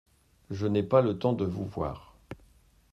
[0.49, 2.15] Je n’ai pas le temps de vous voir.